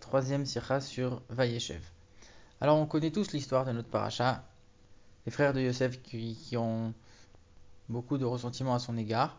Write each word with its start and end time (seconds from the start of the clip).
Troisième 0.00 0.44
sira 0.44 0.80
sur 0.80 1.22
Vayeshev. 1.30 1.80
Alors 2.60 2.78
on 2.78 2.86
connaît 2.86 3.10
tous 3.10 3.32
l'histoire 3.32 3.64
de 3.64 3.72
notre 3.72 3.88
paracha, 3.88 4.44
les 5.24 5.32
frères 5.32 5.52
de 5.52 5.60
Yosef 5.60 6.02
qui, 6.02 6.56
ont 6.56 6.92
beaucoup 7.88 8.18
de 8.18 8.24
ressentiment 8.24 8.74
à 8.74 8.78
son 8.78 8.96
égard. 8.96 9.36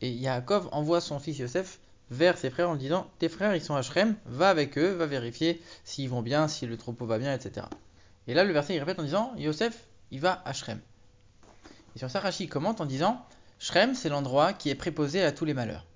Et 0.00 0.10
Yaakov 0.10 0.68
envoie 0.70 1.00
son 1.00 1.18
fils 1.18 1.38
Yosef 1.38 1.80
vers 2.10 2.38
ses 2.38 2.50
frères 2.50 2.70
en 2.70 2.76
disant 2.76 3.10
Tes 3.18 3.28
frères 3.28 3.56
ils 3.56 3.62
sont 3.62 3.74
à 3.74 3.82
Shrem, 3.82 4.16
va 4.26 4.50
avec 4.50 4.78
eux, 4.78 4.92
va 4.92 5.06
vérifier 5.06 5.60
s'ils 5.84 6.08
vont 6.08 6.22
bien, 6.22 6.46
si 6.46 6.66
le 6.66 6.76
troupeau 6.76 7.06
va 7.06 7.18
bien, 7.18 7.34
etc. 7.34 7.66
Et 8.26 8.34
là 8.34 8.44
le 8.44 8.52
verset 8.52 8.74
il 8.74 8.80
répète 8.80 9.00
en 9.00 9.04
disant 9.04 9.32
Yosef 9.36 9.86
il 10.10 10.20
va 10.20 10.42
à 10.44 10.52
Shrem. 10.52 10.80
Et 11.96 11.98
sur 11.98 12.10
ça 12.10 12.22
commente 12.50 12.80
en 12.80 12.86
disant 12.86 13.24
Shrem 13.58 13.94
c'est 13.94 14.08
l'endroit 14.08 14.52
qui 14.52 14.70
est 14.70 14.74
préposé 14.74 15.22
à 15.22 15.32
tous 15.32 15.44
les 15.46 15.54
malheurs. 15.54 15.87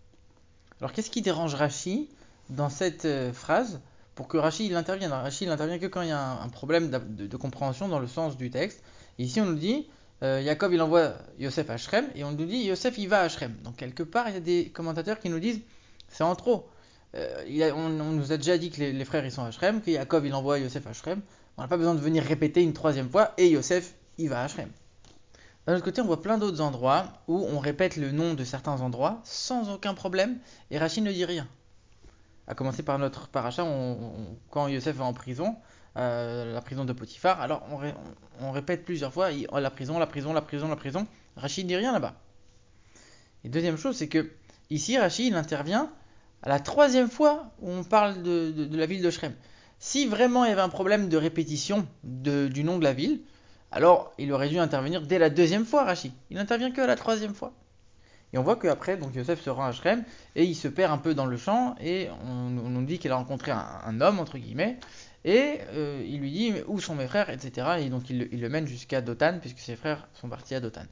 Alors 0.83 0.93
qu'est-ce 0.93 1.11
qui 1.11 1.23
dérange 1.23 1.55
Rashi 1.55 2.09
dans 2.51 2.69
cette 2.69 3.05
euh, 3.05 3.33
phrase 3.33 3.81
pour 4.17 4.27
que 4.27 4.37
Rashi 4.37 4.67
il 4.67 4.75
intervienne? 4.75 5.13
Rashi 5.13 5.45
il 5.45 5.51
intervient 5.51 5.79
que 5.79 5.87
quand 5.87 6.03
il 6.03 6.09
y 6.09 6.11
a 6.11 6.43
un, 6.43 6.49
problème 6.49 6.91
de, 6.91 7.37
compréhension 7.37 7.87
dans 7.87 8.01
le 8.01 8.09
sens 8.09 8.37
du 8.37 8.51
texte. 8.51 8.83
Ici 9.17 9.41
on 9.41 9.47
nous 9.47 9.55
dit 9.55 9.87
euh, 10.25 10.43
Jacob 10.43 10.73
il 10.73 10.83
envoie 10.83 11.13
Yosef 11.39 11.71
à 11.71 11.77
Shrem 11.77 12.07
et 12.17 12.25
on 12.25 12.33
nous 12.33 12.47
dit 12.47 12.65
Yosef 12.65 12.99
il 12.99 13.09
va 13.09 13.21
à 13.21 13.29
Shrem. 13.29 13.55
Donc 13.63 13.77
quelque 13.77 14.03
part 14.03 14.29
il 14.29 14.35
y 14.35 14.37
a 14.37 14.41
des 14.41 14.71
commentateurs 14.71 15.21
qui 15.21 15.31
nous 15.31 15.39
disent 15.39 15.61
c'est 16.09 16.25
en 16.25 16.35
trop. 16.35 16.69
Euh, 17.15 17.71
on, 17.77 17.89
nous 17.89 18.33
a 18.33 18.37
déjà 18.37 18.59
dit 18.59 18.73
que 18.73 18.81
les, 18.81 19.05
frères 19.05 19.25
ils 19.25 19.31
sont 19.31 19.45
à 19.45 19.53
Shrem, 19.53 19.83
que 19.83 19.93
Jacob 19.93 20.25
il 20.25 20.35
envoie 20.35 20.59
Yosef 20.59 20.85
à 20.89 20.93
Shrem. 20.95 21.21
On 21.59 21.63
n'a 21.63 21.69
pas 21.69 21.77
besoin 21.77 21.95
de 21.95 22.01
venir 22.01 22.25
répéter 22.25 22.61
une 22.61 22.73
troisième 22.73 23.09
fois 23.09 23.35
et 23.39 23.49
Yosef 23.49 23.95
il 24.19 24.31
va 24.31 24.43
à 24.43 24.49
Shrem. 24.49 24.71
D'un 25.67 25.77
autre 25.77 25.85
côté, 25.85 26.01
on 26.01 26.07
voit 26.07 26.21
plein 26.21 26.39
d'autres 26.39 26.61
endroits 26.61 27.07
où 27.29 27.39
on 27.39 27.61
répète 27.61 27.97
le 27.97 28.11
nom 28.11 28.35
de 28.35 28.43
certains 28.43 28.81
endroits 28.81 29.21
sans 29.25 29.71
aucun 29.71 29.95
problème 29.95 30.39
et 30.71 30.79
Rachid 30.79 31.05
ne 31.05 31.13
dit 31.13 31.25
rien. 31.25 31.47
À 32.49 32.55
commencer 32.55 32.83
par 32.83 32.99
notre 32.99 33.29
paracha, 33.29 33.65
quand 34.51 34.67
Yosef 34.67 34.97
va 34.97 35.05
en 35.05 35.13
prison, 35.13 35.57
euh, 35.97 36.53
la 36.53 36.61
prison 36.61 36.85
de 36.85 36.93
Potiphar, 36.93 37.41
alors 37.41 37.63
on, 38.41 38.51
répète 38.51 38.85
plusieurs 38.85 39.13
fois 39.13 39.31
la 39.31 39.71
prison, 39.71 39.99
la 39.99 40.07
prison, 40.07 40.33
la 40.33 40.43
prison, 40.43 40.69
la 40.69 40.77
prison. 40.77 41.07
Rachid 41.37 41.67
dit 41.67 41.77
rien 41.77 41.93
là-bas. 41.93 42.15
Et 43.45 43.49
deuxième 43.49 43.77
chose, 43.77 43.97
c'est 43.97 44.09
que 44.09 44.33
ici, 44.71 44.99
Rachid 44.99 45.35
intervient 45.35 45.93
à 46.43 46.49
la 46.49 46.59
troisième 46.59 47.09
fois 47.09 47.53
où 47.61 47.71
on 47.71 47.85
parle 47.85 48.23
de, 48.23 48.69
la 48.73 48.87
ville 48.87 49.03
de 49.03 49.11
Shrem. 49.11 49.35
Si 49.79 50.07
vraiment 50.07 50.45
il 50.45 50.49
y 50.49 50.53
avait 50.53 50.61
un 50.61 50.69
problème 50.69 51.09
de 51.09 51.17
répétition 51.17 51.87
du 52.03 52.65
nom 52.65 52.79
de 52.79 52.85
la 52.85 52.93
ville, 52.93 53.21
alors 53.73 54.13
il 54.19 54.33
aurait 54.33 54.49
dû 54.49 54.59
intervenir 54.59 55.03
dès 55.03 55.19
la 55.19 55.31
deuxième 55.31 55.65
fois, 55.65 55.85
Rachid. 55.85 56.13
Il 56.31 56.37
n'intervient 56.37 56.71
que 56.71 56.83
la 56.83 56.95
troisième 56.95 57.35
fois. 57.35 57.53
Et 58.33 58.39
on 58.39 58.43
voit 58.43 58.57
qu'après, 58.57 58.97
donc 58.97 59.15
Yosef 59.15 59.41
se 59.43 59.51
rend 59.51 59.65
à 59.65 59.73
Shrem 59.73 60.05
et 60.37 60.45
il 60.45 60.55
se 60.55 60.69
perd 60.69 60.93
un 60.93 60.99
peu 60.99 61.15
dans 61.15 61.27
le 61.27 61.37
champ 61.37 61.75
et 61.81 62.09
on, 62.25 62.49
nous 62.49 62.85
dit 62.85 62.99
qu'il 62.99 63.11
a 63.11 63.17
rencontré 63.17 63.51
un, 63.51 64.01
homme, 64.01 64.21
entre 64.21 64.39
guillemets, 64.39 64.79
et 65.25 65.59
euh, 65.73 66.03
il 66.07 66.21
lui 66.21 66.31
dit 66.31 66.55
où 66.67 66.81
sont 66.81 66.95
mes 66.95 67.07
frères, 67.07 67.29
etc. 67.29 67.77
Et 67.81 67.91
donc 67.91 68.09
il, 68.09 68.41
le 68.41 68.49
mène 68.49 68.67
jusqu'à 68.67 69.03
Dotan 69.03 69.39
puisque 69.41 69.59
ses 69.59 69.77
frères 69.77 70.09
sont 70.15 70.29
partis 70.29 70.55
à 70.55 70.61
Dotan. 70.61 70.85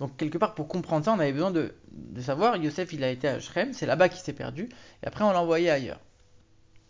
Donc 0.00 0.16
quelque 0.16 0.38
part 0.38 0.54
pour 0.54 0.66
comprendre 0.66 1.04
ça, 1.04 1.12
on 1.12 1.20
avait 1.20 1.32
besoin 1.32 1.52
de, 1.52 1.72
savoir, 2.20 2.56
Yosef 2.56 2.92
il 2.92 3.04
a 3.04 3.10
été 3.10 3.28
à 3.28 3.38
Shrem, 3.38 3.72
c'est 3.72 3.86
là-bas 3.86 4.08
qu'il 4.08 4.20
s'est 4.20 4.32
perdu, 4.32 4.68
et 5.02 5.06
après 5.06 5.24
on 5.24 5.30
l'a 5.30 5.40
envoyé 5.40 5.70
ailleurs. 5.70 6.00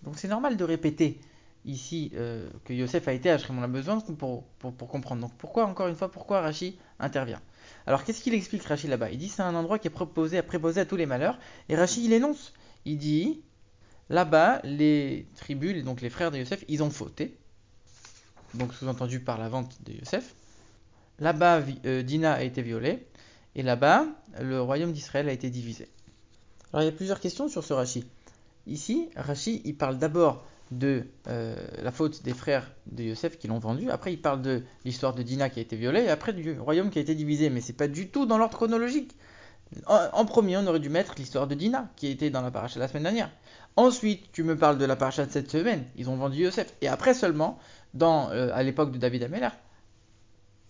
Donc 0.03 0.19
c'est 0.19 0.29
normal 0.29 0.57
de 0.57 0.65
répéter 0.65 1.21
ici 1.67 2.13
euh, 2.15 2.49
que 2.65 2.73
Yosef 2.73 3.09
a 3.09 3.13
été 3.13 3.31
à 3.31 3.39
Shrem. 3.39 3.59
On 3.59 3.63
a 3.63 3.69
besoin 3.69 4.01
pour, 4.01 4.45
pour, 4.45 4.89
comprendre. 4.89 5.21
Donc 5.21 5.33
pourquoi, 5.37 5.67
encore 5.67 5.89
une 5.89 5.97
fois, 5.97 6.11
pourquoi 6.11 6.41
Rachi 6.41 6.79
intervient? 6.99 7.43
Alors 7.87 8.05
qu'est-ce 8.05 8.23
qu'il 8.23 8.35
explique 8.35 8.63
Rachi 8.63 8.87
là-bas? 8.87 9.11
Il 9.11 9.19
dit 9.19 9.29
c'est 9.29 9.43
un 9.43 9.55
endroit 9.55 9.79
qui 9.79 9.89
est 9.89 9.91
proposé, 9.91 10.39
à 10.39 10.43
préposer 10.43 10.81
à 10.81 10.85
tous 10.87 10.97
les 10.97 11.07
malheurs. 11.07 11.39
Et 11.69 11.77
Rachi 11.77 12.05
il 12.05 12.13
énonce. 12.13 12.53
Il 12.85 12.99
dit 12.99 13.43
là-bas, 14.09 14.61
les 14.63 15.27
tribus, 15.37 15.85
donc 15.85 16.01
les 16.01 16.11
frères 16.11 16.31
de 16.31 16.39
Yosef, 16.39 16.65
ils 16.69 16.83
ont 16.83 16.91
fauté. 16.91 17.37
Donc 18.55 18.73
sous-entendu 18.73 19.21
par 19.21 19.39
la 19.39 19.49
vente 19.49 19.83
de 19.83 19.93
Yosef. 19.93 20.35
Là-bas, 21.19 21.63
euh, 21.85 22.03
Dina 22.03 22.35
a 22.35 22.43
été 22.43 22.63
violée. 22.63 23.07
Et 23.55 23.63
là-bas, 23.63 24.07
le 24.41 24.61
royaume 24.61 24.93
d'Israël 24.93 25.29
a 25.29 25.33
été 25.33 25.51
divisé. 25.51 25.89
Alors 26.73 26.83
il 26.83 26.87
y 26.87 26.89
a 26.89 26.93
plusieurs 26.93 27.21
questions 27.21 27.49
sur 27.49 27.65
ce 27.65 27.73
Rachi. 27.73 28.05
Ici, 28.67 29.09
Rachi, 29.17 29.63
il 29.65 29.77
parle 29.77 29.99
d'abord 29.99 30.45
de 30.71 31.05
euh, 31.29 31.55
la 31.83 31.93
faute 31.93 32.23
des 32.23 32.35
frères 32.35 32.71
de 32.87 33.05
Yosef 33.05 33.39
qui 33.39 33.49
l'ont 33.49 33.59
vendu. 33.59 33.91
Après, 33.91 34.13
il 34.13 34.21
parle 34.21 34.43
de 34.43 34.63
l'histoire 34.85 35.15
de 35.15 35.23
Dina 35.23 35.49
qui 35.49 35.61
a 35.61 35.63
été 35.63 35.77
violée, 35.77 36.05
et 36.05 36.11
après 36.11 36.33
du 36.33 36.59
royaume 36.59 36.91
qui 36.91 36.99
a 36.99 37.03
été 37.03 37.15
divisé. 37.15 37.51
Mais 37.51 37.61
c'est 37.61 37.73
pas 37.73 37.89
du 37.89 38.09
tout 38.09 38.27
dans 38.27 38.39
l'ordre 38.39 38.57
chronologique. 38.57 39.17
En, 39.87 40.25
premier, 40.25 40.57
on 40.57 40.67
aurait 40.67 40.79
dû 40.79 40.89
mettre 40.89 41.15
l'histoire 41.17 41.49
de 41.49 41.55
Dina 41.55 41.91
qui 41.97 42.07
était 42.07 42.31
dans 42.31 42.41
la 42.41 42.53
paracha 42.53 42.79
la 42.79 42.87
semaine 42.87 43.03
dernière. 43.03 43.31
Ensuite, 43.75 44.31
tu 44.33 44.45
me 44.45 44.57
parles 44.57 44.79
de 44.79 44.85
la 44.85 44.95
paracha 44.95 45.27
de 45.27 45.31
cette 45.31 45.51
semaine. 45.51 45.85
Ils 45.97 46.09
ont 46.09 46.17
vendu 46.17 46.39
Yosef. 46.43 46.73
Et 46.83 46.89
après 46.89 47.15
seulement, 47.15 47.59
dans, 47.93 48.31
euh, 48.31 48.51
à 48.55 48.63
l'époque 48.63 48.93
de 48.93 48.99
David 48.99 49.25
Ameller, 49.25 49.49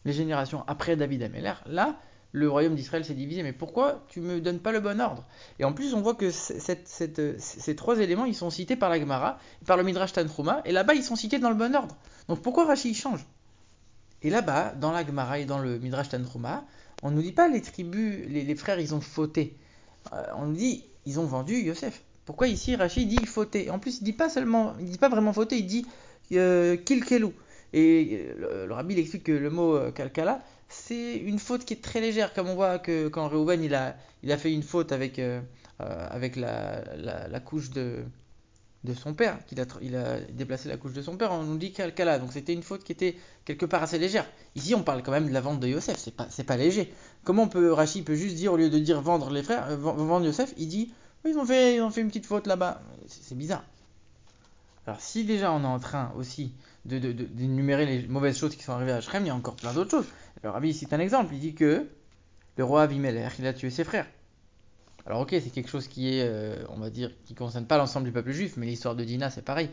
les 0.06 0.12
générations 0.12 0.64
après 0.66 0.96
David 0.96 1.22
Ameller, 1.22 1.54
là, 1.66 1.96
le 2.36 2.50
royaume 2.50 2.74
d'Israël 2.74 3.02
s'est 3.02 3.14
divisé. 3.14 3.42
Mais 3.42 3.54
pourquoi 3.54 4.04
tu 4.08 4.20
me 4.20 4.42
donnes 4.42 4.58
pas 4.58 4.70
le 4.70 4.80
bon 4.80 5.00
ordre? 5.00 5.24
Et 5.58 5.64
en 5.64 5.72
plus, 5.72 5.94
on 5.94 6.02
voit 6.02 6.14
que 6.14 6.30
ces 6.30 7.76
trois 7.76 7.98
éléments, 7.98 8.26
ils 8.26 8.34
sont 8.34 8.50
cités 8.50 8.76
par 8.76 8.90
la 8.90 9.00
Gemara, 9.00 9.38
par 9.64 9.78
le 9.78 9.82
Midrash 9.82 10.12
Tanchuma, 10.12 10.60
et 10.66 10.72
là-bas, 10.72 10.94
ils 10.94 11.02
sont 11.02 11.16
cités 11.16 11.38
dans 11.38 11.48
le 11.48 11.54
bon 11.54 11.74
ordre. 11.74 11.96
Donc 12.28 12.42
pourquoi 12.42 12.66
Rashi 12.66 12.92
change? 12.92 13.24
Et 14.22 14.28
là-bas, 14.28 14.74
dans 14.78 14.92
la 14.92 15.04
Gemara 15.04 15.38
et 15.38 15.46
dans 15.46 15.58
le 15.58 15.78
Midrash 15.78 16.10
Tanchuma, 16.10 16.64
on 17.02 17.10
ne 17.10 17.16
nous 17.16 17.22
dit 17.22 17.32
pas 17.32 17.48
les 17.48 17.62
tribus, 17.62 18.26
les, 18.28 18.54
frères, 18.54 18.80
ils 18.80 18.94
ont 18.94 19.00
fauté. 19.00 19.56
Euh, 20.12 20.22
on 20.36 20.46
nous 20.46 20.56
dit, 20.56 20.84
ils 21.06 21.18
ont 21.18 21.24
vendu 21.24 21.54
Yosef. 21.54 22.02
Pourquoi 22.26 22.48
ici 22.48 22.76
Rashi 22.76 23.06
dit 23.06 23.24
fauté? 23.24 23.70
En 23.70 23.78
plus, 23.78 24.00
il 24.00 24.04
dit 24.04 24.12
pas 24.12 24.28
seulement, 24.28 24.74
il 24.78 24.90
dit 24.90 24.98
pas 24.98 25.08
vraiment 25.08 25.32
fauté, 25.32 25.56
il 25.56 25.66
dit 25.66 25.86
euh, 26.32 26.76
kilkelu. 26.76 27.28
Et 27.72 28.26
euh, 28.42 28.66
le, 28.66 28.74
rabbi 28.74 28.94
il 28.94 29.00
explique 29.00 29.24
que 29.24 29.32
le 29.32 29.48
mot 29.48 29.90
kalkala, 29.92 30.42
c'est 30.68 31.16
une 31.16 31.38
faute 31.38 31.64
qui 31.64 31.74
est 31.74 31.82
très 31.82 32.00
légère, 32.00 32.32
comme 32.32 32.48
on 32.48 32.54
voit 32.54 32.78
que 32.78 33.08
quand 33.08 33.28
Reuven 33.28 33.62
il 33.62 33.74
a, 33.74 33.96
il 34.22 34.32
a 34.32 34.38
fait 34.38 34.52
une 34.52 34.62
faute 34.62 34.92
avec, 34.92 35.18
euh, 35.18 35.40
euh, 35.80 37.28
la, 37.28 37.40
couche 37.40 37.70
de, 37.70 38.04
son 38.94 39.14
père, 39.14 39.38
qu'il 39.46 39.60
a, 39.60 39.64
il 39.80 39.96
a 39.96 40.20
déplacé 40.20 40.68
la 40.68 40.76
couche 40.76 40.92
de 40.92 41.02
son 41.02 41.16
père, 41.16 41.32
on 41.32 41.44
nous 41.44 41.58
dit 41.58 41.72
Kalkala, 41.72 42.18
donc 42.18 42.32
c'était 42.32 42.52
une 42.52 42.62
faute 42.62 42.82
qui 42.82 42.92
était 42.92 43.16
quelque 43.44 43.66
part 43.66 43.82
assez 43.82 43.98
légère. 43.98 44.26
Ici 44.54 44.74
on 44.74 44.82
parle 44.82 45.02
quand 45.02 45.12
même 45.12 45.28
de 45.28 45.32
la 45.32 45.40
vente 45.40 45.60
de 45.60 45.68
Yosef, 45.68 45.96
c'est 45.98 46.14
pas, 46.14 46.28
pas 46.46 46.56
léger. 46.56 46.92
Comment 47.24 47.46
peut, 47.48 47.72
Rachid 47.72 48.04
peut 48.04 48.16
juste 48.16 48.36
dire, 48.36 48.52
au 48.52 48.56
lieu 48.56 48.70
de 48.70 48.78
dire 48.78 49.00
vendre 49.00 49.30
les 49.30 49.42
frères, 49.42 49.70
euh, 49.70 49.76
vendre 49.76 50.24
Yosef, 50.24 50.52
il 50.56 50.68
dit, 50.68 50.92
ils 51.24 51.38
ont 51.38 51.44
fait, 51.44 51.76
ils 51.76 51.80
ont 51.80 51.90
fait 51.90 52.00
une 52.00 52.08
petite 52.08 52.26
faute 52.26 52.46
là-bas. 52.46 52.82
C'est 53.08 53.36
bizarre. 53.36 53.64
Alors 54.86 55.00
si 55.00 55.24
déjà 55.24 55.52
on 55.52 55.62
est 55.62 55.66
en 55.66 55.80
train 55.80 56.12
aussi 56.16 56.52
de, 56.86 57.12
d'énumérer 57.12 57.86
les 57.86 58.06
mauvaises 58.06 58.38
choses 58.38 58.56
qui 58.56 58.62
sont 58.62 58.72
arrivées 58.72 58.92
à 58.92 59.00
Shrem, 59.00 59.24
il 59.24 59.28
y 59.28 59.30
a 59.30 59.34
encore 59.34 59.56
plein 59.56 59.72
d'autres 59.72 59.90
choses. 59.90 60.06
Le 60.42 60.50
rabbi 60.50 60.72
cite 60.72 60.92
un 60.92 61.00
exemple, 61.00 61.34
il 61.34 61.40
dit 61.40 61.54
que 61.54 61.86
le 62.56 62.64
roi 62.64 62.82
Avimelech, 62.82 63.38
il 63.38 63.46
a 63.46 63.52
tué 63.52 63.70
ses 63.70 63.84
frères. 63.84 64.06
Alors 65.06 65.20
ok, 65.20 65.30
c'est 65.30 65.50
quelque 65.50 65.68
chose 65.68 65.86
qui 65.86 66.16
est, 66.16 66.22
euh, 66.24 66.64
on 66.68 66.78
va 66.78 66.90
dire, 66.90 67.10
qui 67.24 67.32
ne 67.32 67.38
concerne 67.38 67.66
pas 67.66 67.78
l'ensemble 67.78 68.06
du 68.06 68.12
peuple 68.12 68.32
juif, 68.32 68.56
mais 68.56 68.66
l'histoire 68.66 68.96
de 68.96 69.04
Dina, 69.04 69.30
c'est 69.30 69.44
pareil. 69.44 69.70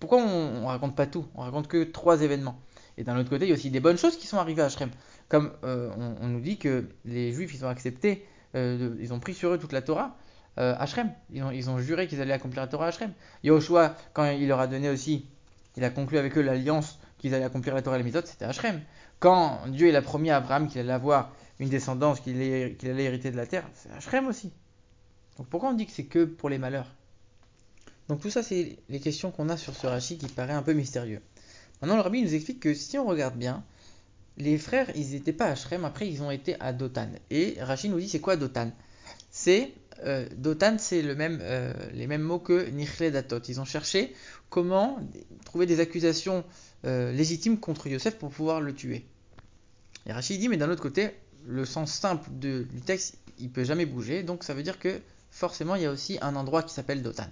Pourquoi 0.00 0.18
on, 0.18 0.60
ne 0.60 0.66
raconte 0.66 0.94
pas 0.94 1.06
tout? 1.06 1.26
On 1.34 1.42
raconte 1.42 1.68
que 1.68 1.84
trois 1.84 2.22
événements. 2.22 2.58
Et 2.98 3.04
d'un 3.04 3.18
autre 3.18 3.30
côté, 3.30 3.46
il 3.46 3.48
y 3.48 3.52
a 3.52 3.54
aussi 3.54 3.70
des 3.70 3.80
bonnes 3.80 3.98
choses 3.98 4.16
qui 4.16 4.26
sont 4.26 4.38
arrivées 4.38 4.62
à 4.62 4.68
Shrem. 4.68 4.90
Comme 5.28 5.52
euh, 5.64 5.90
on, 6.20 6.28
nous 6.28 6.40
dit 6.40 6.58
que 6.58 6.88
les 7.04 7.32
juifs, 7.32 7.54
ils 7.54 7.64
ont 7.64 7.68
accepté, 7.68 8.26
euh, 8.54 8.94
ils 9.00 9.12
ont 9.12 9.18
pris 9.18 9.34
sur 9.34 9.50
eux 9.50 9.58
toute 9.58 9.72
la 9.72 9.82
Torah 9.82 10.16
à 10.58 10.86
Shrem. 10.86 11.10
Ils 11.34 11.42
ont, 11.42 11.50
ils 11.50 11.68
ont 11.68 11.78
juré 11.78 12.06
qu'ils 12.06 12.22
allaient 12.22 12.32
accomplir 12.32 12.62
la 12.62 12.68
Torah 12.68 12.86
à 12.86 12.90
Shrem. 12.90 13.12
Yoshua, 13.44 13.94
quand 14.14 14.30
il 14.30 14.48
leur 14.48 14.58
a 14.58 14.66
donné 14.66 14.88
aussi, 14.88 15.26
il 15.76 15.84
a 15.84 15.90
conclu 15.90 16.18
avec 16.18 16.36
eux 16.38 16.42
l'alliance 16.42 16.98
qu'ils 17.18 17.34
allaient 17.34 17.44
accomplir 17.44 17.74
la 17.74 17.82
Torah 17.82 17.96
et 17.96 17.98
les 17.98 18.04
Mitzvot, 18.04 18.26
c'était 18.26 18.50
Shrem. 18.52 18.80
Quand 19.18 19.60
Dieu 19.68 19.94
a 19.94 20.02
promis 20.02 20.30
à 20.30 20.36
Abraham 20.36 20.68
qu'il 20.68 20.80
allait 20.80 20.92
avoir 20.92 21.32
une 21.58 21.68
descendance, 21.68 22.20
qu'il 22.20 22.36
allait, 22.36 22.76
hériter 22.82 23.30
de 23.30 23.36
la 23.36 23.46
terre, 23.46 23.68
c'est 23.74 23.90
Hachrem 23.90 24.26
aussi. 24.26 24.52
Donc 25.38 25.48
pourquoi 25.48 25.70
on 25.70 25.74
dit 25.74 25.86
que 25.86 25.92
c'est 25.92 26.04
que 26.04 26.24
pour 26.24 26.48
les 26.48 26.58
malheurs? 26.58 26.92
Donc 28.08 28.20
tout 28.20 28.30
ça, 28.30 28.42
c'est 28.42 28.78
les 28.88 29.00
questions 29.00 29.30
qu'on 29.30 29.48
a 29.48 29.56
sur 29.56 29.74
ce 29.74 29.86
Rashi 29.86 30.18
qui 30.18 30.28
paraît 30.28 30.52
un 30.52 30.62
peu 30.62 30.72
mystérieux. 30.72 31.20
Maintenant, 31.80 31.96
le 31.96 32.02
rabbi 32.02 32.22
nous 32.22 32.34
explique 32.34 32.60
que 32.60 32.74
si 32.74 32.98
on 32.98 33.06
regarde 33.06 33.36
bien, 33.36 33.64
les 34.38 34.58
frères, 34.58 34.90
ils 34.94 35.10
n'étaient 35.10 35.32
pas 35.32 35.52
à 35.52 35.84
après 35.84 36.08
ils 36.08 36.22
ont 36.22 36.30
été 36.30 36.60
à 36.60 36.72
Dotan. 36.72 37.08
Et 37.30 37.56
Rashi 37.60 37.88
nous 37.88 37.98
dit 37.98 38.08
c'est 38.08 38.20
quoi 38.20 38.36
Dotan 38.36 38.70
C'est 39.30 39.72
euh, 40.04 40.26
Dotan, 40.36 40.76
c'est 40.78 41.02
euh, 41.04 41.72
les 41.92 42.06
mêmes 42.06 42.22
mots 42.22 42.38
que 42.38 42.68
Nichle 42.70 43.12
Datot. 43.12 43.40
Ils 43.48 43.60
ont 43.60 43.64
cherché 43.64 44.14
comment 44.50 44.98
trouver 45.44 45.66
des 45.66 45.80
accusations 45.80 46.44
euh, 46.84 47.12
légitime 47.12 47.58
contre 47.58 47.86
Yosef 47.86 48.16
pour 48.16 48.30
pouvoir 48.30 48.60
le 48.60 48.74
tuer. 48.74 49.04
Et 50.06 50.12
Rachid 50.12 50.38
dit, 50.38 50.48
mais 50.48 50.56
d'un 50.56 50.70
autre 50.70 50.82
côté, 50.82 51.10
le 51.46 51.64
sens 51.64 51.92
simple 51.92 52.28
du 52.30 52.66
texte, 52.84 53.18
il 53.38 53.50
peut 53.50 53.64
jamais 53.64 53.86
bouger, 53.86 54.22
donc 54.22 54.44
ça 54.44 54.54
veut 54.54 54.62
dire 54.62 54.78
que 54.78 55.00
forcément 55.30 55.74
il 55.74 55.82
y 55.82 55.86
a 55.86 55.90
aussi 55.90 56.18
un 56.22 56.36
endroit 56.36 56.62
qui 56.62 56.72
s'appelle 56.72 57.02
Dotan. 57.02 57.28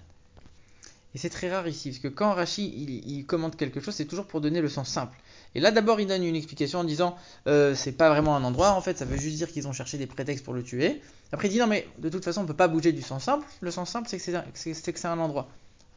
Et 1.15 1.17
c'est 1.17 1.29
très 1.29 1.49
rare 1.49 1.65
ici, 1.67 1.91
parce 1.91 1.99
que 1.99 2.09
quand 2.09 2.33
Rashi 2.33 2.67
il, 2.75 3.09
il 3.09 3.25
commente 3.25 3.55
quelque 3.55 3.79
chose, 3.79 3.95
c'est 3.95 4.03
toujours 4.03 4.25
pour 4.25 4.41
donner 4.41 4.59
le 4.59 4.67
sens 4.67 4.89
simple. 4.89 5.17
Et 5.55 5.61
là 5.61 5.71
d'abord 5.71 6.01
il 6.01 6.07
donne 6.07 6.25
une 6.25 6.35
explication 6.35 6.79
en 6.79 6.83
disant 6.83 7.15
euh, 7.47 7.73
c'est 7.73 7.93
pas 7.93 8.09
vraiment 8.09 8.35
un 8.35 8.43
endroit, 8.43 8.71
en 8.71 8.81
fait 8.81 8.97
ça 8.97 9.05
veut 9.05 9.15
juste 9.15 9.37
dire 9.37 9.49
qu'ils 9.49 9.65
ont 9.69 9.71
cherché 9.71 9.97
des 9.97 10.07
prétextes 10.07 10.43
pour 10.43 10.53
le 10.53 10.61
tuer. 10.61 11.01
Après 11.31 11.47
il 11.47 11.51
dit 11.51 11.59
non 11.59 11.67
mais 11.67 11.87
de 11.99 12.09
toute 12.09 12.25
façon 12.25 12.41
on 12.41 12.45
peut 12.45 12.53
pas 12.53 12.67
bouger 12.67 12.91
du 12.91 13.01
sens 13.01 13.23
simple, 13.23 13.45
le 13.61 13.71
sens 13.71 13.89
simple 13.89 14.09
c'est 14.09 14.17
que 14.19 14.99
c'est 14.99 15.05
un 15.05 15.19
endroit. 15.19 15.47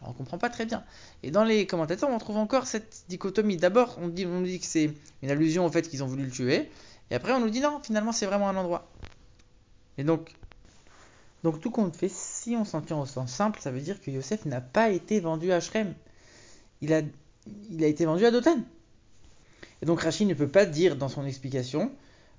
Alors 0.01 0.13
on 0.13 0.17
comprend 0.17 0.39
pas 0.39 0.51
très 0.51 0.65
bien. 0.65 0.85
Et 1.25 1.33
dans 1.33 1.43
les 1.43 1.67
commentateurs 1.67 2.09
on 2.09 2.19
trouve 2.19 2.37
encore 2.37 2.69
cette 2.69 3.03
dichotomie. 3.09 3.57
D'abord 3.57 3.99
on 4.01 4.07
dit, 4.07 4.25
on 4.25 4.43
dit 4.43 4.61
que 4.61 4.67
c'est 4.67 4.93
une 5.25 5.31
allusion 5.33 5.67
au 5.67 5.71
fait 5.73 5.89
qu'ils 5.89 6.05
ont 6.05 6.07
voulu 6.07 6.27
le 6.27 6.31
tuer, 6.31 6.71
et 7.11 7.17
après 7.17 7.33
on 7.33 7.41
nous 7.41 7.51
dit 7.51 7.61
non 7.61 7.81
finalement 7.83 8.13
c'est 8.13 8.27
vraiment 8.27 8.49
un 8.49 8.57
endroit. 8.57 8.89
Et 9.99 10.05
donc 10.05 10.33
donc 11.43 11.61
tout 11.61 11.73
compte 11.73 11.97
fait, 11.97 12.11
si 12.49 12.57
on 12.57 12.65
s'en 12.65 12.81
tient 12.81 12.97
au 12.97 13.05
sens 13.05 13.31
simple, 13.31 13.61
ça 13.61 13.71
veut 13.71 13.81
dire 13.83 14.01
que 14.01 14.11
Yosef 14.11 14.47
n'a 14.47 14.63
pas 14.63 14.89
été 14.89 15.21
vendu 15.21 15.53
à 15.53 15.61
Shrem. 15.61 15.93
Il 16.81 16.95
a, 16.95 17.03
été 17.87 18.07
vendu 18.07 18.25
à 18.25 18.31
Dotan. 18.31 18.57
Et 19.83 19.87
donc 19.87 20.01
Rachid 20.01 20.27
ne 20.27 20.33
peut 20.33 20.49
pas 20.49 20.65
dire 20.65 20.97
dans 20.97 21.11
son 21.11 21.27
explication, 21.27 21.93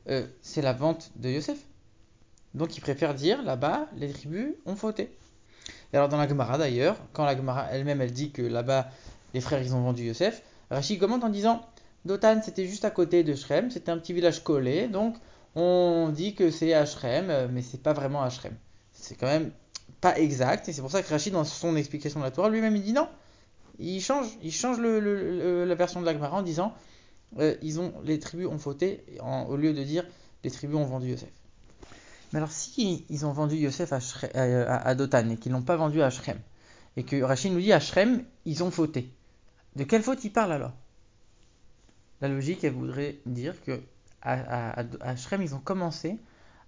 euh, 0.09 0.25
c'est 0.41 0.63
la 0.63 0.73
vente 0.73 1.11
de 1.17 1.29
Yosef. 1.29 1.59
Donc 2.55 2.75
il 2.75 2.81
préfère 2.81 3.13
dire, 3.13 3.43
là-bas, 3.43 3.87
les 3.97 4.11
tribus 4.11 4.55
ont 4.65 4.75
fauté. 4.75 5.15
Et 5.93 5.97
alors 5.97 6.09
dans 6.09 6.17
la 6.17 6.27
Gemara 6.27 6.57
d'ailleurs, 6.57 6.97
quand 7.13 7.25
la 7.25 7.37
Gemara 7.37 7.67
elle-même 7.71 8.01
elle 8.01 8.11
dit 8.11 8.31
que 8.31 8.41
là-bas, 8.41 8.89
les 9.35 9.41
frères 9.41 9.61
ils 9.61 9.75
ont 9.75 9.81
vendu 9.81 10.05
Yosef, 10.05 10.41
Rachid 10.71 10.99
commente 10.99 11.23
en 11.23 11.29
disant, 11.29 11.63
Dotan 12.05 12.41
c'était 12.43 12.65
juste 12.65 12.83
à 12.83 12.89
côté 12.89 13.23
de 13.23 13.35
Shrem, 13.35 13.69
c'était 13.69 13.91
un 13.91 13.99
petit 13.99 14.13
village 14.13 14.43
collé, 14.43 14.87
donc 14.87 15.17
on 15.53 16.09
dit 16.11 16.33
que 16.33 16.49
c'est 16.49 16.83
Shrem, 16.87 17.51
mais 17.51 17.61
c'est 17.61 17.83
pas 17.83 17.93
vraiment 17.93 18.27
Shrem 18.27 18.55
c'est 18.99 19.15
quand 19.15 19.27
même 19.27 19.51
pas 20.01 20.17
exact. 20.17 20.69
Et 20.69 20.73
c'est 20.73 20.81
pour 20.81 20.91
ça 20.91 21.01
que 21.01 21.09
Rachid, 21.09 21.33
dans 21.33 21.43
son 21.43 21.75
explication 21.75 22.19
de 22.19 22.25
la 22.25 22.31
Torah, 22.31 22.49
lui-même, 22.49 22.75
il 22.75 22.83
dit 22.83 22.93
non. 22.93 23.07
Il 23.79 24.01
change, 24.01 24.27
il 24.43 24.51
change 24.51 24.79
la 24.79 25.75
version 25.75 26.01
de 26.01 26.05
l'Agmara 26.05 26.37
en 26.37 26.41
disant 26.41 26.73
euh, 27.37 27.55
ils 27.61 27.79
ont, 27.79 27.93
les 28.03 28.19
tribus 28.19 28.47
ont 28.47 28.57
fauté, 28.57 29.05
au 29.21 29.55
lieu 29.55 29.73
de 29.73 29.83
dire 29.83 30.05
les 30.43 30.51
tribus 30.51 30.75
ont 30.75 30.85
vendu 30.85 31.09
Yosef. 31.09 31.29
Mais 32.31 32.37
alors, 32.37 32.51
si 32.51 33.05
ils 33.09 33.25
ont 33.25 33.31
vendu 33.31 33.55
Yosef 33.55 33.93
à, 33.93 33.99
à, 34.87 34.95
Dotan 34.95 35.29
et 35.29 35.37
qu'ils 35.37 35.51
l'ont 35.51 35.61
pas 35.61 35.77
vendu 35.77 36.01
à 36.01 36.09
Shrem, 36.09 36.39
et 36.97 37.03
que 37.03 37.21
Rachid 37.21 37.53
nous 37.53 37.61
dit 37.61 37.73
à 37.73 37.79
Shrem, 37.79 38.23
ils 38.45 38.63
ont 38.63 38.71
fauté, 38.71 39.11
de 39.75 39.83
quelle 39.83 40.03
faute 40.03 40.23
il 40.23 40.31
parle 40.31 40.51
alors? 40.51 40.73
La 42.21 42.27
logique, 42.27 42.63
elle 42.63 42.73
voudrait 42.73 43.17
dire 43.25 43.55
que 43.63 43.79
à, 44.21 44.81
à 44.99 45.15
Shrem, 45.15 45.41
ils 45.41 45.55
ont 45.55 45.59
commencé 45.59 46.17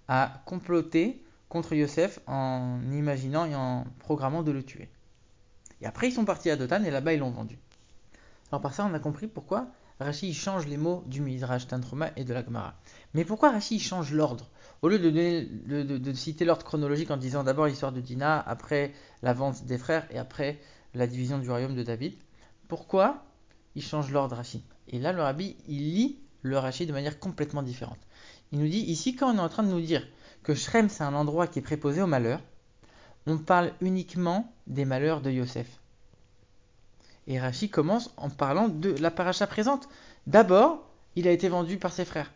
à 0.07 0.41
comploter 0.45 1.21
contre 1.51 1.74
Yosef 1.74 2.21
en 2.27 2.80
imaginant 2.94 3.45
et 3.45 3.56
en 3.56 3.86
programmant 4.00 4.42
de 4.42 4.51
le 4.51 4.63
tuer. 4.63 4.88
Et 5.81 5.86
après, 5.86 6.07
ils 6.07 6.13
sont 6.13 6.24
partis 6.24 6.50
à 6.50 6.56
Dotan 6.56 6.81
et 6.86 6.89
là-bas, 6.89 7.13
ils 7.13 7.19
l'ont 7.19 7.30
vendu. 7.30 7.59
Alors, 8.50 8.62
par 8.62 8.74
ça, 8.74 8.88
on 8.89 8.94
a 8.94 9.00
compris 9.00 9.27
pourquoi 9.27 9.68
Rashi 10.00 10.33
change 10.33 10.65
les 10.65 10.77
mots 10.77 11.03
du 11.07 11.19
Midrash 11.21 11.68
Tantroma 11.68 12.12
et 12.15 12.24
de 12.24 12.33
la 12.33 12.44
Gemara. 12.44 12.75
Mais 13.13 13.25
pourquoi 13.25 13.51
Rashi 13.51 13.80
change 13.80 14.13
l'ordre? 14.13 14.50
Au 14.81 14.88
lieu 14.88 14.98
de, 14.98 15.98
de, 15.98 16.13
citer 16.13 16.45
l'ordre 16.45 16.63
chronologique 16.63 17.12
en 17.12 17.18
disant 17.18 17.44
d'abord 17.44 17.68
l'histoire 17.68 17.92
de 17.92 18.00
Dina, 18.00 18.39
après 18.39 18.94
la 19.21 19.33
vente 19.33 19.65
des 19.65 19.77
frères 19.77 20.07
et 20.09 20.18
après 20.18 20.57
la 20.94 21.06
division 21.06 21.38
du 21.38 21.50
royaume 21.50 21.75
de 21.75 21.83
David, 21.83 22.13
pourquoi 22.69 23.25
il 23.75 23.83
change 23.83 24.09
l'ordre 24.09 24.38
Rashi 24.38 24.63
Et 24.88 25.00
là, 25.00 25.12
le 25.12 25.21
rabbi, 25.21 25.57
il 25.68 25.94
lit 25.94 26.19
le 26.44 26.57
Rashi 26.57 26.86
de 26.86 26.94
manière 26.94 27.19
complètement 27.19 27.62
différente. 27.62 28.00
Il 28.53 28.59
nous 28.59 28.69
dit 28.69 28.80
ici, 28.80 29.18
quand 29.18 29.33
on 29.33 29.38
est 29.38 29.42
en 29.42 29.50
train 29.50 29.63
de 29.63 29.69
nous 29.69 29.81
dire 29.81 30.07
que 30.43 30.53
Shrem 30.53 30.89
c'est 30.89 31.03
un 31.03 31.13
endroit 31.13 31.47
qui 31.47 31.59
est 31.59 31.63
préposé 31.63 32.01
au 32.01 32.07
malheur, 32.07 32.39
on 33.27 33.38
parle 33.38 33.71
uniquement 33.81 34.51
des 34.67 34.85
malheurs 34.85 35.21
de 35.21 35.29
Yosef. 35.29 35.67
Et 37.27 37.39
Rashi 37.39 37.69
commence 37.69 38.11
en 38.17 38.29
parlant 38.29 38.67
de 38.67 38.89
la 38.99 39.11
paracha 39.11 39.45
présente. 39.45 39.88
D'abord, 40.27 40.88
il 41.15 41.27
a 41.27 41.31
été 41.31 41.49
vendu 41.49 41.77
par 41.77 41.93
ses 41.93 42.05
frères. 42.05 42.31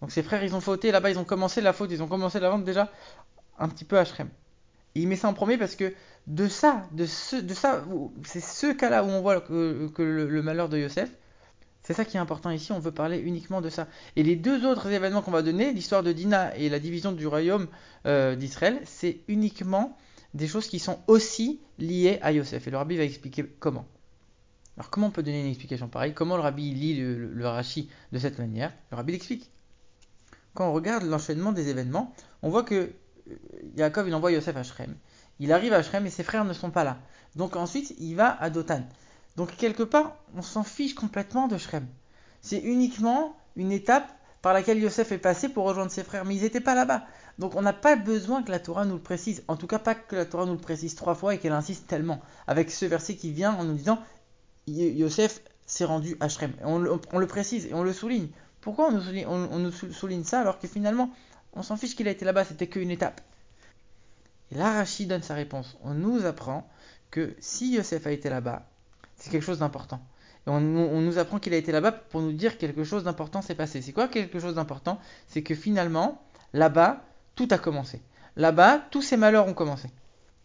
Donc 0.00 0.12
ses 0.12 0.22
frères, 0.22 0.44
ils 0.44 0.54
ont 0.54 0.60
fauté, 0.60 0.90
là-bas, 0.90 1.10
ils 1.10 1.18
ont 1.18 1.24
commencé 1.24 1.60
la 1.60 1.72
faute, 1.72 1.90
ils 1.90 2.02
ont 2.02 2.08
commencé 2.08 2.38
la 2.38 2.50
vente 2.50 2.64
déjà 2.64 2.90
un 3.58 3.68
petit 3.68 3.84
peu 3.84 3.98
à 3.98 4.04
Shrem. 4.04 4.28
Il 4.94 5.08
met 5.08 5.16
ça 5.16 5.28
en 5.28 5.34
premier 5.34 5.56
parce 5.58 5.76
que 5.76 5.94
de 6.26 6.48
ça, 6.48 6.86
de 6.92 7.06
ça, 7.06 7.84
c'est 8.24 8.40
ce 8.40 8.72
cas-là 8.72 9.04
où 9.04 9.08
on 9.08 9.20
voit 9.20 9.40
que, 9.40 9.90
le, 9.98 10.42
malheur 10.42 10.68
de 10.68 10.78
Yosef, 10.78 11.10
c'est 11.86 11.94
ça 11.94 12.04
qui 12.04 12.16
est 12.16 12.20
important 12.20 12.50
ici, 12.50 12.72
on 12.72 12.80
veut 12.80 12.90
parler 12.90 13.16
uniquement 13.16 13.60
de 13.60 13.68
ça. 13.68 13.86
Et 14.16 14.24
les 14.24 14.34
deux 14.34 14.66
autres 14.66 14.88
événements 14.88 15.22
qu'on 15.22 15.30
va 15.30 15.42
donner, 15.42 15.72
l'histoire 15.72 16.02
de 16.02 16.10
Dina 16.10 16.56
et 16.56 16.68
la 16.68 16.80
division 16.80 17.12
du 17.12 17.28
royaume 17.28 17.68
euh, 18.06 18.34
d'Israël, 18.34 18.80
c'est 18.84 19.20
uniquement 19.28 19.96
des 20.34 20.48
choses 20.48 20.66
qui 20.66 20.80
sont 20.80 20.98
aussi 21.06 21.60
liées 21.78 22.18
à 22.22 22.32
Yosef. 22.32 22.66
Et 22.66 22.72
le 22.72 22.76
rabbi 22.76 22.96
va 22.96 23.04
expliquer 23.04 23.44
comment. 23.60 23.86
Alors 24.76 24.90
comment 24.90 25.06
on 25.06 25.10
peut 25.10 25.22
donner 25.22 25.40
une 25.42 25.46
explication 25.46 25.86
pareille? 25.86 26.12
Comment 26.12 26.34
le 26.34 26.42
rabbi 26.42 26.74
lit 26.74 26.96
le, 26.96 27.28
le, 27.32 27.46
Rashi 27.46 27.88
de 28.10 28.18
cette 28.18 28.40
manière? 28.40 28.72
Le 28.90 28.96
rabbi 28.96 29.12
l'explique. 29.12 29.48
Quand 30.54 30.68
on 30.68 30.72
regarde 30.72 31.04
l'enchaînement 31.04 31.52
des 31.52 31.68
événements, 31.68 32.12
on 32.42 32.50
voit 32.50 32.64
que 32.64 32.74
euh, 33.30 33.34
Yaakov 33.76 34.08
il 34.08 34.14
envoie 34.16 34.32
Yosef 34.32 34.56
à 34.56 34.64
Shrem. 34.64 34.96
Il 35.38 35.52
arrive 35.52 35.72
à 35.72 35.84
Shrem 35.84 36.04
et 36.04 36.10
ses 36.10 36.24
frères 36.24 36.44
ne 36.44 36.52
sont 36.52 36.72
pas 36.72 36.82
là. 36.82 36.98
Donc 37.36 37.54
ensuite 37.54 37.94
il 38.00 38.16
va 38.16 38.36
à 38.42 38.50
Dotan. 38.50 38.82
Donc 39.36 39.56
quelque 39.56 39.82
part, 39.82 40.16
on 40.34 40.42
s'en 40.42 40.62
fiche 40.62 40.94
complètement 40.94 41.46
de 41.48 41.58
Shrem. 41.58 41.86
C'est 42.40 42.58
uniquement 42.58 43.36
une 43.56 43.72
étape 43.72 44.10
par 44.40 44.54
laquelle 44.54 44.78
Yosef 44.78 45.12
est 45.12 45.18
passé 45.18 45.48
pour 45.48 45.64
rejoindre 45.64 45.90
ses 45.90 46.04
frères, 46.04 46.24
mais 46.24 46.36
ils 46.36 46.42
n'étaient 46.42 46.60
pas 46.60 46.74
là-bas. 46.74 47.04
Donc 47.38 47.54
on 47.54 47.62
n'a 47.62 47.72
pas 47.72 47.96
besoin 47.96 48.42
que 48.42 48.50
la 48.50 48.60
Torah 48.60 48.84
nous 48.84 48.94
le 48.94 49.02
précise, 49.02 49.42
en 49.48 49.56
tout 49.56 49.66
cas 49.66 49.78
pas 49.78 49.94
que 49.94 50.16
la 50.16 50.24
Torah 50.24 50.46
nous 50.46 50.52
le 50.52 50.58
précise 50.58 50.94
trois 50.94 51.14
fois 51.14 51.34
et 51.34 51.38
qu'elle 51.38 51.52
insiste 51.52 51.86
tellement, 51.86 52.20
avec 52.46 52.70
ce 52.70 52.86
verset 52.86 53.16
qui 53.16 53.32
vient 53.32 53.54
en 53.54 53.64
nous 53.64 53.74
disant 53.74 53.98
Yosef 54.68 55.40
s'est 55.66 55.84
rendu 55.84 56.16
à 56.20 56.28
Shrem. 56.28 56.52
On, 56.62 56.78
le 56.78 57.26
précise 57.26 57.66
et 57.66 57.74
on 57.74 57.82
le 57.82 57.92
souligne. 57.92 58.28
Pourquoi 58.60 58.88
on 58.88 59.58
nous 59.58 59.72
souligne, 59.72 60.24
ça 60.24 60.40
alors 60.40 60.58
que 60.58 60.68
finalement 60.68 61.10
on 61.52 61.62
s'en 61.62 61.76
fiche 61.76 61.96
qu'il 61.96 62.08
a 62.08 62.10
été 62.10 62.24
là-bas, 62.24 62.44
c'était 62.44 62.68
qu'une 62.68 62.90
étape? 62.90 63.20
Et 64.52 64.54
là 64.54 64.72
Rachid 64.72 65.08
donne 65.08 65.22
sa 65.22 65.34
réponse. 65.34 65.76
On 65.82 65.94
nous 65.94 66.24
apprend 66.24 66.68
que 67.10 67.34
si 67.40 67.72
Yosef 67.72 68.06
a 68.06 68.12
été 68.12 68.28
là-bas, 68.28 68.66
c'est 69.26 69.32
quelque 69.32 69.42
chose 69.42 69.58
d'important. 69.58 70.00
Et 70.46 70.50
on, 70.50 70.60
nous 70.60 71.18
apprend 71.18 71.40
qu'il 71.40 71.52
a 71.52 71.56
été 71.56 71.72
là-bas 71.72 71.90
pour 71.90 72.20
nous 72.20 72.30
dire 72.30 72.58
quelque 72.58 72.84
chose 72.84 73.02
d'important 73.02 73.42
s'est 73.42 73.56
passé. 73.56 73.82
C'est 73.82 73.92
quoi 73.92 74.06
quelque 74.06 74.38
chose 74.38 74.54
d'important? 74.54 75.00
C'est 75.26 75.42
que 75.42 75.56
finalement, 75.56 76.22
là-bas, 76.52 77.02
tout 77.34 77.48
a 77.50 77.58
commencé. 77.58 78.00
Là-bas, 78.36 78.78
tous 78.92 79.02
ces 79.02 79.16
malheurs 79.16 79.48
ont 79.48 79.52
commencé. 79.52 79.90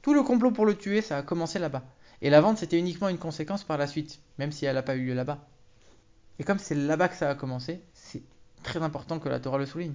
Tout 0.01 0.15
le 0.15 0.23
complot 0.23 0.49
pour 0.49 0.65
le 0.65 0.75
tuer, 0.75 1.03
ça 1.03 1.17
a 1.17 1.21
commencé 1.21 1.59
là-bas. 1.59 1.83
Et 2.23 2.31
la 2.31 2.41
vente, 2.41 2.57
c'était 2.57 2.79
uniquement 2.79 3.07
une 3.07 3.19
conséquence 3.19 3.63
par 3.63 3.77
la 3.77 3.85
suite, 3.85 4.19
même 4.39 4.51
si 4.51 4.65
elle 4.65 4.73
n'a 4.73 4.81
pas 4.81 4.95
eu 4.95 5.05
lieu 5.05 5.13
là-bas. 5.13 5.47
Et 6.39 6.43
comme 6.43 6.57
c'est 6.57 6.73
là-bas 6.73 7.09
que 7.09 7.15
ça 7.15 7.29
a 7.29 7.35
commencé, 7.35 7.83
c'est 7.93 8.23
très 8.63 8.81
important 8.81 9.19
que 9.19 9.29
la 9.29 9.39
Torah 9.39 9.59
le 9.59 9.67
souligne. 9.67 9.93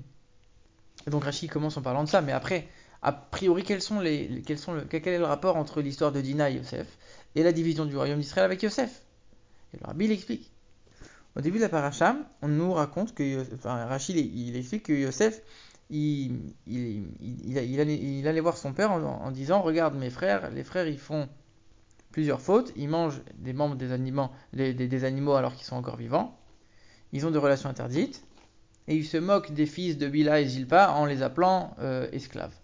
Et 1.08 1.10
donc 1.10 1.24
Rachid 1.24 1.50
commence 1.50 1.76
en 1.76 1.82
parlant 1.82 2.04
de 2.04 2.08
ça, 2.08 2.20
mais 2.20 2.30
après, 2.30 2.68
a 3.06 3.12
priori, 3.12 3.62
quel 3.62 3.78
est 3.78 5.18
le 5.18 5.24
rapport 5.24 5.56
entre 5.56 5.80
l'histoire 5.80 6.10
de 6.10 6.20
Dina 6.20 6.50
et 6.50 6.54
Yosef 6.54 6.88
et 7.36 7.44
la 7.44 7.52
division 7.52 7.84
du 7.84 7.96
royaume 7.96 8.18
d'Israël 8.18 8.44
avec 8.44 8.64
Yosef? 8.64 9.04
Et 9.72 9.76
le 9.80 9.86
Rabbi 9.86 10.08
l'explique. 10.08 10.50
Au 11.36 11.40
début 11.40 11.58
de 11.58 11.62
la 11.62 11.68
paracha, 11.68 12.16
on 12.42 12.48
nous 12.48 12.72
raconte 12.72 13.14
que, 13.14 13.44
Rachid, 13.62 14.16
il, 14.16 14.56
explique 14.56 14.82
que 14.82 14.92
Yosef, 14.92 15.40
il, 15.88 16.52
allait, 17.56 18.40
voir 18.40 18.56
son 18.56 18.72
père 18.72 18.90
en, 18.90 19.30
disant, 19.30 19.62
regarde 19.62 19.94
mes 19.94 20.10
frères, 20.10 20.50
les 20.50 20.64
frères, 20.64 20.88
ils 20.88 20.98
font 20.98 21.28
plusieurs 22.10 22.40
fautes, 22.40 22.72
ils 22.74 22.88
mangent 22.88 23.22
des 23.36 23.52
membres 23.52 23.76
des 23.76 23.92
animaux, 23.92 24.30
des, 24.52 25.04
animaux 25.04 25.34
alors 25.34 25.54
qu'ils 25.54 25.66
sont 25.66 25.76
encore 25.76 25.96
vivants, 25.96 26.36
ils 27.12 27.24
ont 27.24 27.30
des 27.30 27.38
relations 27.38 27.68
interdites, 27.68 28.24
et 28.88 28.96
ils 28.96 29.06
se 29.06 29.16
moquent 29.16 29.52
des 29.52 29.66
fils 29.66 29.96
de 29.96 30.08
Bila 30.08 30.40
et 30.40 30.48
Zilpa 30.48 30.90
en 30.90 31.04
les 31.04 31.22
appelant 31.22 31.76
euh, 31.78 32.08
esclaves. 32.10 32.56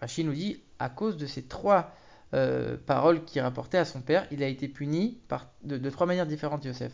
Rachid 0.00 0.26
nous 0.26 0.34
dit, 0.34 0.62
à 0.78 0.88
cause 0.88 1.16
de 1.16 1.26
ces 1.26 1.42
trois 1.42 1.94
euh, 2.34 2.76
parole 2.86 3.24
qu'il 3.24 3.40
rapportait 3.42 3.78
à 3.78 3.84
son 3.84 4.00
père, 4.00 4.26
il 4.30 4.42
a 4.42 4.48
été 4.48 4.68
puni 4.68 5.18
de, 5.62 5.90
trois 5.90 6.06
manières 6.06 6.26
différentes, 6.26 6.64
Yosef. 6.64 6.92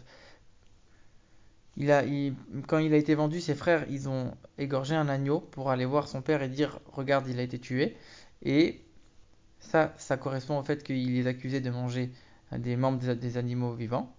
Quand 1.79 2.79
il 2.79 2.93
a 2.93 2.97
été 2.97 3.15
vendu, 3.15 3.41
ses 3.41 3.55
frères, 3.55 3.87
ils 3.91 4.09
ont 4.09 4.37
égorgé 4.59 4.95
un 4.95 5.09
agneau 5.09 5.41
pour 5.41 5.71
aller 5.71 5.87
voir 5.87 6.07
son 6.07 6.21
père 6.21 6.43
et 6.43 6.49
dire 6.49 6.81
Regarde, 6.93 7.27
il 7.29 7.39
a 7.39 7.43
été 7.43 7.59
tué. 7.59 7.97
Et 8.43 8.83
ça, 9.59 9.95
ça 9.97 10.17
correspond 10.17 10.59
au 10.59 10.63
fait 10.63 10.83
qu'il 10.83 11.15
les 11.15 11.27
accusait 11.27 11.61
de 11.61 11.71
manger 11.71 12.11
des 12.53 12.77
membres 12.77 13.15
des, 13.15 13.37
animaux 13.39 13.73
vivants. 13.73 14.15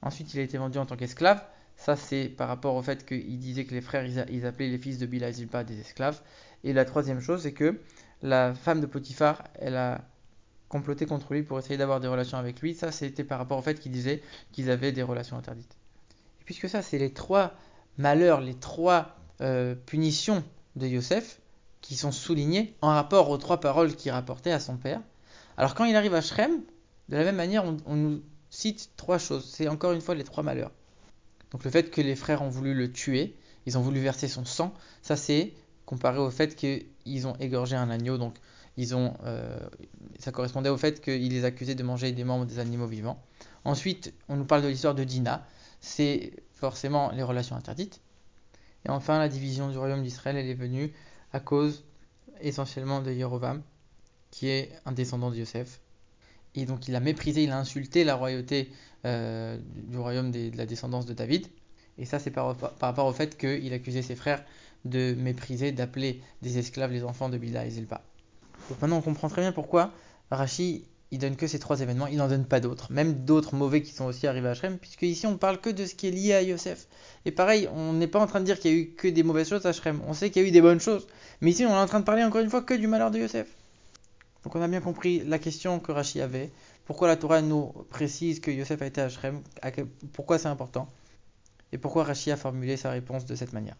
Ensuite, 0.00 0.32
il 0.32 0.40
a 0.40 0.42
été 0.42 0.56
vendu 0.56 0.78
en 0.78 0.86
tant 0.86 0.96
qu'esclave. 0.96 1.44
Ça, 1.76 1.96
c'est 1.96 2.28
par 2.28 2.48
rapport 2.48 2.74
au 2.74 2.82
fait 2.82 3.04
qu'il 3.04 3.38
disait 3.38 3.66
que 3.66 3.74
les 3.74 3.82
frères, 3.82 4.06
ils, 4.06 4.46
appelaient 4.46 4.68
les 4.68 4.78
fils 4.78 4.98
de 4.98 5.04
Bila 5.04 5.30
Zilpa 5.30 5.64
des 5.64 5.78
esclaves. 5.80 6.22
Et 6.64 6.72
la 6.72 6.86
troisième 6.86 7.20
chose, 7.20 7.42
c'est 7.42 7.52
que 7.52 7.78
la 8.22 8.54
femme 8.54 8.80
de 8.80 8.86
Potiphar, 8.86 9.44
elle 9.54 9.76
a 9.76 10.00
comploter 10.68 11.06
contre 11.06 11.32
lui 11.32 11.42
pour 11.42 11.58
essayer 11.58 11.76
d'avoir 11.76 12.00
des 12.00 12.08
relations 12.08 12.38
avec 12.38 12.60
lui. 12.60 12.74
Ça, 12.74 12.90
c'était 12.92 13.24
par 13.24 13.38
rapport 13.38 13.58
au 13.58 13.62
fait 13.62 13.78
qu'il 13.78 13.92
disait 13.92 14.22
qu'ils 14.52 14.70
avaient 14.70 14.92
des 14.92 15.02
relations 15.02 15.36
interdites. 15.36 15.76
Et 16.40 16.44
puisque 16.44 16.68
ça, 16.68 16.82
c'est 16.82 16.98
les 16.98 17.12
trois 17.12 17.54
malheurs, 17.98 18.40
les 18.40 18.54
trois 18.54 19.16
euh, 19.40 19.74
punitions 19.74 20.42
de 20.76 20.86
Yosef 20.86 21.40
qui 21.80 21.96
sont 21.96 22.12
soulignées 22.12 22.74
en 22.80 22.88
rapport 22.88 23.30
aux 23.30 23.38
trois 23.38 23.60
paroles 23.60 23.94
qu'il 23.94 24.10
rapportait 24.10 24.50
à 24.50 24.60
son 24.60 24.76
père. 24.76 25.00
Alors 25.56 25.74
quand 25.74 25.84
il 25.84 25.94
arrive 25.94 26.14
à 26.14 26.20
Shrem, 26.20 26.62
De 27.08 27.16
la 27.16 27.22
même 27.22 27.36
manière, 27.36 27.64
on, 27.64 27.94
nous 27.94 28.22
cite 28.50 28.90
trois 28.96 29.18
choses. 29.18 29.48
C'est 29.48 29.68
encore 29.68 29.92
une 29.92 30.00
fois 30.00 30.14
les 30.14 30.24
trois 30.24 30.42
malheurs. 30.42 30.72
Donc 31.52 31.64
le 31.64 31.70
fait 31.70 31.90
que 31.90 32.00
les 32.00 32.16
frères 32.16 32.42
ont 32.42 32.48
voulu 32.48 32.74
le 32.74 32.90
tuer, 32.90 33.36
ils 33.66 33.78
ont 33.78 33.80
voulu 33.80 34.00
verser 34.00 34.26
son 34.26 34.44
sang, 34.44 34.74
ça 35.02 35.16
c'est 35.16 35.52
comparé 35.86 36.18
au 36.18 36.30
fait 36.30 36.54
qu'ils 36.56 37.26
ont 37.26 37.34
égorgé 37.36 37.76
un 37.76 37.88
agneau, 37.88 38.18
donc 38.18 38.36
ils 38.76 38.94
ont, 38.94 39.14
euh, 39.24 39.58
ça 40.18 40.32
correspondait 40.32 40.68
au 40.68 40.76
fait 40.76 41.00
qu'ils 41.00 41.32
les 41.32 41.44
accusaient 41.44 41.74
de 41.74 41.82
manger 41.82 42.12
des 42.12 42.24
membres 42.24 42.44
des 42.44 42.58
animaux 42.58 42.86
vivants. 42.86 43.22
Ensuite, 43.64 44.12
on 44.28 44.36
nous 44.36 44.44
parle 44.44 44.62
de 44.62 44.68
l'histoire 44.68 44.94
de 44.94 45.04
Dina, 45.04 45.46
c'est 45.80 46.32
forcément 46.52 47.10
les 47.12 47.22
relations 47.22 47.56
interdites. 47.56 48.00
Et 48.84 48.90
enfin, 48.90 49.18
la 49.18 49.28
division 49.28 49.70
du 49.70 49.78
royaume 49.78 50.02
d'Israël, 50.02 50.36
elle 50.36 50.48
est 50.48 50.54
venue 50.54 50.92
à 51.32 51.40
cause 51.40 51.84
essentiellement 52.40 53.00
de 53.00 53.12
Jérovam, 53.12 53.62
qui 54.30 54.48
est 54.48 54.72
un 54.84 54.92
descendant 54.92 55.30
de 55.30 55.36
Yosef. 55.36 55.80
Et 56.54 56.64
donc 56.64 56.88
il 56.88 56.96
a 56.96 57.00
méprisé, 57.00 57.44
il 57.44 57.50
a 57.50 57.58
insulté 57.58 58.04
la 58.04 58.14
royauté 58.14 58.70
euh, 59.04 59.58
du 59.74 59.98
royaume 59.98 60.30
de 60.30 60.50
la 60.56 60.66
descendance 60.66 61.06
de 61.06 61.14
David. 61.14 61.46
Et 61.98 62.04
ça, 62.04 62.18
c'est 62.18 62.30
par, 62.30 62.56
rapport 62.80 63.06
au 63.06 63.12
fait 63.12 63.38
qu'il 63.38 63.72
accusait 63.72 64.02
ses 64.02 64.16
frères 64.16 64.44
de 64.88 65.14
mépriser, 65.18 65.72
d'appeler 65.72 66.22
des 66.42 66.58
esclaves 66.58 66.92
les 66.92 67.04
enfants 67.04 67.28
de 67.28 67.38
Bila 67.38 67.66
et 67.66 67.70
Zilpa. 67.70 68.02
Donc 68.68 68.80
maintenant, 68.80 68.98
on 68.98 69.02
comprend 69.02 69.28
très 69.28 69.42
bien 69.42 69.52
pourquoi 69.52 69.92
Rashi, 70.30 70.84
il 71.12 71.18
donne 71.18 71.36
que 71.36 71.46
ces 71.46 71.58
trois 71.58 71.80
événements, 71.80 72.08
il 72.08 72.16
n'en 72.16 72.28
donne 72.28 72.44
pas 72.44 72.58
d'autres, 72.58 72.90
même 72.90 73.24
d'autres 73.24 73.54
mauvais 73.54 73.80
qui 73.82 73.92
sont 73.92 74.06
aussi 74.06 74.26
arrivés 74.26 74.48
à 74.48 74.54
Shrem, 74.54 74.76
puisque 74.78 75.02
ici 75.02 75.26
on 75.26 75.38
parle 75.38 75.60
que 75.60 75.70
de 75.70 75.86
ce 75.86 75.94
qui 75.94 76.08
est 76.08 76.10
lié 76.10 76.34
à 76.34 76.42
Yosef. 76.42 76.88
Et 77.24 77.30
pareil, 77.30 77.68
on 77.72 77.92
n'est 77.92 78.08
pas 78.08 78.18
en 78.18 78.26
train 78.26 78.40
de 78.40 78.44
dire 78.44 78.58
qu'il 78.58 78.70
y 78.72 78.74
a 78.74 78.76
eu 78.76 78.86
que 78.90 79.06
des 79.06 79.22
mauvaises 79.22 79.48
choses 79.48 79.66
à 79.66 79.72
Shrem, 79.72 80.00
on 80.08 80.14
sait 80.14 80.30
qu'il 80.30 80.42
y 80.42 80.44
a 80.44 80.48
eu 80.48 80.50
des 80.50 80.60
bonnes 80.60 80.80
choses, 80.80 81.06
mais 81.40 81.50
ici 81.50 81.64
on 81.64 81.70
est 81.70 81.78
en 81.78 81.86
train 81.86 82.00
de 82.00 82.04
parler 82.04 82.24
encore 82.24 82.40
une 82.40 82.50
fois 82.50 82.62
que 82.62 82.74
du 82.74 82.88
malheur 82.88 83.12
de 83.12 83.20
Yosef. 83.20 83.46
Donc 84.42 84.56
on 84.56 84.62
a 84.62 84.68
bien 84.68 84.80
compris 84.80 85.22
la 85.24 85.38
question 85.38 85.78
que 85.78 85.92
Rashi 85.92 86.20
avait, 86.20 86.50
pourquoi 86.86 87.06
la 87.06 87.16
Torah 87.16 87.40
nous 87.40 87.72
précise 87.88 88.40
que 88.40 88.50
Yosef 88.50 88.82
a 88.82 88.86
été 88.86 89.00
à 89.00 89.08
Shrem, 89.08 89.42
pourquoi 90.12 90.38
c'est 90.38 90.48
important, 90.48 90.90
et 91.70 91.78
pourquoi 91.78 92.02
Rashi 92.02 92.32
a 92.32 92.36
formulé 92.36 92.76
sa 92.76 92.90
réponse 92.90 93.26
de 93.26 93.34
cette 93.36 93.52
manière? 93.52 93.76